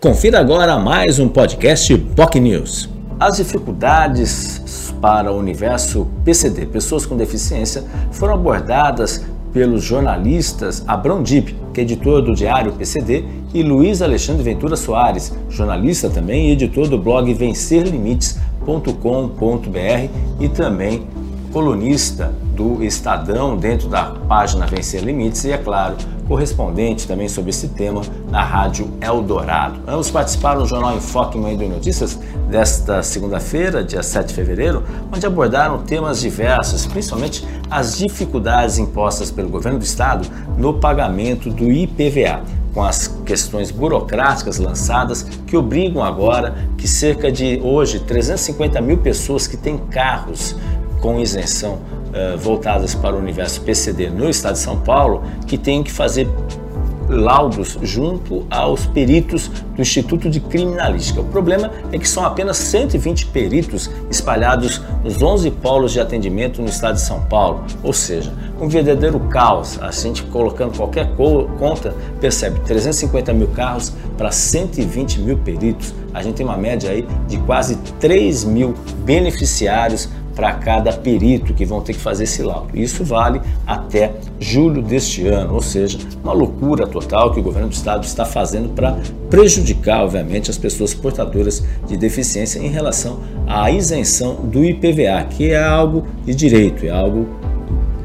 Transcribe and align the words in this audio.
Confira 0.00 0.38
agora 0.38 0.78
mais 0.78 1.18
um 1.18 1.28
podcast 1.28 1.98
POC 1.98 2.38
News. 2.38 2.88
As 3.18 3.38
dificuldades 3.38 4.94
para 5.00 5.32
o 5.32 5.36
universo 5.36 6.06
PCD, 6.24 6.66
pessoas 6.66 7.04
com 7.04 7.16
deficiência, 7.16 7.82
foram 8.12 8.34
abordadas 8.34 9.26
pelos 9.52 9.82
jornalistas 9.82 10.84
Abrão 10.86 11.20
Dib, 11.20 11.48
que 11.74 11.80
é 11.80 11.82
editor 11.82 12.22
do 12.22 12.32
Diário 12.32 12.74
PCD, 12.74 13.24
e 13.52 13.60
Luiz 13.64 14.00
Alexandre 14.00 14.44
Ventura 14.44 14.76
Soares, 14.76 15.34
jornalista 15.50 16.08
também 16.08 16.48
e 16.48 16.52
editor 16.52 16.88
do 16.88 16.96
blog 16.96 17.34
vencerlimites.com.br 17.34 20.10
e 20.38 20.48
também 20.48 21.08
colunista 21.52 22.32
do 22.58 22.82
Estadão 22.82 23.56
dentro 23.56 23.88
da 23.88 24.06
página 24.28 24.66
Vencer 24.66 25.04
Limites 25.04 25.44
e, 25.44 25.52
é 25.52 25.56
claro, 25.56 25.96
correspondente 26.26 27.06
também 27.06 27.28
sobre 27.28 27.50
esse 27.50 27.68
tema 27.68 28.02
na 28.28 28.42
Rádio 28.42 28.90
Eldorado. 29.00 29.78
Ambos 29.86 30.10
participaram 30.10 30.62
do 30.62 30.66
Jornal 30.66 30.96
Enfoque 30.96 31.38
Manhã 31.38 31.56
de 31.56 31.68
Notícias 31.68 32.18
desta 32.50 33.00
segunda-feira, 33.00 33.84
dia 33.84 34.02
7 34.02 34.26
de 34.26 34.34
fevereiro, 34.34 34.82
onde 35.14 35.24
abordaram 35.24 35.78
temas 35.78 36.20
diversos, 36.20 36.84
principalmente 36.84 37.46
as 37.70 37.96
dificuldades 37.96 38.76
impostas 38.76 39.30
pelo 39.30 39.48
governo 39.48 39.78
do 39.78 39.84
estado 39.84 40.28
no 40.58 40.74
pagamento 40.74 41.50
do 41.50 41.70
IPVA 41.70 42.42
com 42.74 42.82
as 42.82 43.06
questões 43.24 43.70
burocráticas 43.70 44.58
lançadas 44.58 45.22
que 45.46 45.56
obrigam 45.56 46.02
agora 46.02 46.54
que 46.76 46.86
cerca 46.86 47.30
de 47.30 47.60
hoje 47.62 48.00
350 48.00 48.80
mil 48.80 48.98
pessoas 48.98 49.46
que 49.46 49.56
têm 49.56 49.78
carros 49.78 50.54
com 51.00 51.20
isenção 51.20 51.74
uh, 51.74 52.38
voltadas 52.38 52.94
para 52.94 53.14
o 53.14 53.18
universo 53.18 53.60
PCD 53.62 54.10
no 54.10 54.28
estado 54.28 54.54
de 54.54 54.60
São 54.60 54.78
Paulo, 54.80 55.22
que 55.46 55.56
tem 55.56 55.82
que 55.82 55.90
fazer 55.90 56.28
laudos 57.08 57.78
junto 57.82 58.46
aos 58.50 58.86
peritos 58.86 59.48
do 59.74 59.80
Instituto 59.80 60.28
de 60.28 60.40
Criminalística. 60.40 61.20
O 61.20 61.24
problema 61.24 61.70
é 61.90 61.98
que 61.98 62.08
são 62.08 62.24
apenas 62.24 62.58
120 62.58 63.26
peritos 63.26 63.90
espalhados 64.10 64.80
nos 65.02 65.20
11 65.20 65.50
polos 65.52 65.92
de 65.92 66.00
atendimento 66.00 66.60
no 66.60 66.68
estado 66.68 66.96
de 66.96 67.00
São 67.00 67.22
Paulo, 67.22 67.64
ou 67.82 67.92
seja, 67.92 68.32
um 68.60 68.68
verdadeiro 68.68 69.18
caos. 69.20 69.80
A 69.80 69.90
gente 69.90 70.22
colocando 70.24 70.76
qualquer 70.76 71.10
conta 71.16 71.94
percebe 72.20 72.60
350 72.60 73.32
mil 73.32 73.48
carros 73.48 73.92
para 74.16 74.30
120 74.30 75.20
mil 75.20 75.38
peritos. 75.38 75.94
A 76.12 76.22
gente 76.22 76.36
tem 76.36 76.46
uma 76.46 76.56
média 76.56 76.90
aí 76.90 77.06
de 77.26 77.38
quase 77.38 77.76
3 78.00 78.44
mil 78.44 78.74
beneficiários 79.04 80.08
para 80.38 80.52
cada 80.52 80.92
perito 80.92 81.52
que 81.52 81.64
vão 81.64 81.80
ter 81.80 81.94
que 81.94 81.98
fazer 81.98 82.22
esse 82.22 82.44
laudo. 82.44 82.68
Isso 82.72 83.02
vale 83.02 83.40
até 83.66 84.12
julho 84.38 84.80
deste 84.80 85.26
ano, 85.26 85.54
ou 85.54 85.60
seja, 85.60 85.98
uma 86.22 86.32
loucura 86.32 86.86
total 86.86 87.32
que 87.32 87.40
o 87.40 87.42
governo 87.42 87.70
do 87.70 87.74
estado 87.74 88.04
está 88.04 88.24
fazendo 88.24 88.68
para 88.68 88.96
prejudicar, 89.28 90.04
obviamente, 90.04 90.48
as 90.48 90.56
pessoas 90.56 90.94
portadoras 90.94 91.64
de 91.88 91.96
deficiência 91.96 92.60
em 92.60 92.68
relação 92.68 93.18
à 93.48 93.68
isenção 93.72 94.36
do 94.36 94.64
IPVA, 94.64 95.24
que 95.28 95.50
é 95.50 95.60
algo 95.60 96.06
de 96.24 96.32
direito, 96.36 96.86
é 96.86 96.90
algo 96.90 97.26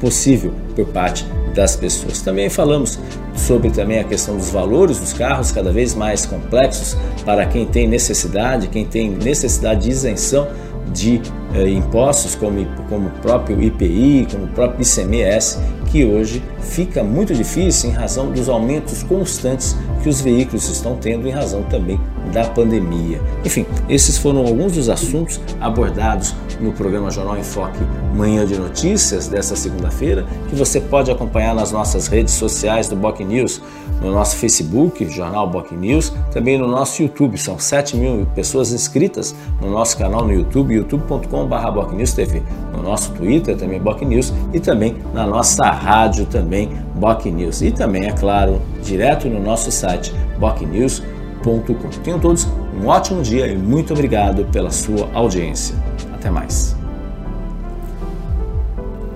possível 0.00 0.54
por 0.74 0.86
parte 0.86 1.26
das 1.54 1.76
pessoas. 1.76 2.22
Também 2.22 2.48
falamos 2.48 2.98
sobre 3.36 3.68
também 3.68 3.98
a 3.98 4.04
questão 4.04 4.34
dos 4.34 4.48
valores 4.48 4.98
dos 4.98 5.12
carros 5.12 5.52
cada 5.52 5.70
vez 5.70 5.94
mais 5.94 6.24
complexos 6.24 6.96
para 7.22 7.44
quem 7.44 7.66
tem 7.66 7.86
necessidade, 7.86 8.68
quem 8.68 8.86
tem 8.86 9.10
necessidade 9.10 9.82
de 9.82 9.90
isenção 9.90 10.48
de 10.92 11.20
eh, 11.54 11.68
impostos, 11.68 12.34
como, 12.34 12.64
como 12.88 13.08
o 13.08 13.12
próprio 13.20 13.62
IPI, 13.62 14.28
como 14.30 14.44
o 14.44 14.48
próprio 14.48 14.82
ICMS, 14.82 15.58
que 15.90 16.04
hoje 16.04 16.42
fica 16.60 17.02
muito 17.02 17.34
difícil 17.34 17.90
em 17.90 17.92
razão 17.92 18.30
dos 18.30 18.48
aumentos 18.48 19.02
constantes 19.02 19.76
que 20.02 20.08
os 20.08 20.20
veículos 20.20 20.68
estão 20.68 20.96
tendo, 20.96 21.26
em 21.28 21.30
razão 21.30 21.62
também 21.64 21.98
da 22.32 22.44
pandemia. 22.44 23.20
Enfim, 23.44 23.66
esses 23.88 24.18
foram 24.18 24.40
alguns 24.46 24.72
dos 24.72 24.88
assuntos 24.88 25.40
abordados 25.60 26.34
no 26.60 26.72
programa 26.72 27.10
Jornal 27.10 27.36
em 27.36 27.42
Foque 27.42 27.78
Manhã 28.14 28.46
de 28.46 28.58
Notícias 28.58 29.28
desta 29.28 29.56
segunda-feira, 29.56 30.24
que 30.48 30.54
você 30.54 30.80
pode 30.80 31.10
acompanhar 31.10 31.54
nas 31.54 31.72
nossas 31.72 32.06
redes 32.06 32.34
sociais 32.34 32.88
do 32.88 32.96
Boc 32.96 33.20
News, 33.20 33.60
no 34.00 34.12
nosso 34.12 34.36
Facebook, 34.36 35.08
Jornal 35.08 35.48
Boc 35.48 35.72
News, 35.72 36.12
também 36.30 36.58
no 36.58 36.66
nosso 36.68 37.02
YouTube. 37.02 37.38
São 37.38 37.58
7 37.58 37.96
mil 37.96 38.26
pessoas 38.34 38.72
inscritas 38.72 39.34
no 39.60 39.70
nosso 39.70 39.96
canal 39.96 40.24
no 40.24 40.32
YouTube, 40.32 40.74
youtube.com.br 40.74 42.14
TV, 42.14 42.42
no 42.72 42.82
nosso 42.82 43.12
Twitter 43.12 43.56
também 43.56 43.80
Boc 43.80 44.02
News 44.02 44.32
e 44.52 44.60
também 44.60 44.96
na 45.12 45.26
nossa 45.26 45.70
rádio 45.70 46.26
também 46.26 46.70
Boc 46.94 47.24
News. 47.26 47.62
E 47.62 47.70
também, 47.70 48.06
é 48.06 48.12
claro, 48.12 48.60
direto 48.82 49.28
no 49.28 49.40
nosso 49.40 49.70
site 49.70 50.12
bocnews.com. 51.44 51.88
Tenham 52.02 52.18
todos 52.18 52.48
um 52.82 52.86
ótimo 52.86 53.22
dia 53.22 53.46
e 53.46 53.56
muito 53.56 53.92
obrigado 53.92 54.44
pela 54.46 54.70
sua 54.70 55.08
audiência. 55.12 55.76
Até 56.12 56.30
mais. 56.30 56.74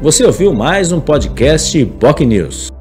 Você 0.00 0.24
ouviu 0.24 0.54
mais 0.54 0.92
um 0.92 1.00
podcast 1.00 1.84
Boc 1.84 2.20
News. 2.20 2.77